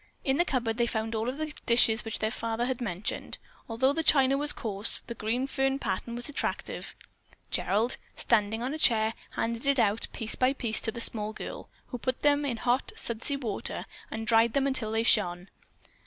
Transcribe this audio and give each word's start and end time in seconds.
In 0.23 0.37
the 0.37 0.45
cupboard 0.45 0.77
they 0.77 0.87
found 0.87 1.13
all 1.13 1.29
of 1.29 1.37
the 1.37 1.53
dishes 1.67 2.03
which 2.03 2.17
their 2.17 2.31
father 2.31 2.65
had 2.65 2.81
mentioned. 2.81 3.37
Although 3.69 3.93
the 3.93 4.01
china 4.01 4.35
was 4.35 4.51
coarse, 4.51 5.01
the 5.05 5.13
green 5.13 5.45
fern 5.45 5.77
pattern 5.77 6.15
was 6.15 6.27
attractive. 6.27 6.95
Gerald, 7.51 7.97
standing 8.15 8.63
on 8.63 8.73
a 8.73 8.79
chair, 8.79 9.13
handed 9.33 9.67
it 9.67 9.77
out, 9.77 10.07
piece 10.11 10.33
by 10.35 10.53
piece, 10.53 10.79
to 10.79 10.91
the 10.91 11.01
small 11.01 11.33
girl, 11.33 11.69
who 11.89 11.99
put 11.99 12.23
them 12.23 12.45
in 12.45 12.57
hot, 12.57 12.91
sudsy 12.95 13.35
water 13.37 13.85
and 14.09 14.21
then 14.21 14.25
dried 14.25 14.53
them 14.53 14.73
till 14.73 14.91
they 14.91 15.03
shone. 15.03 15.49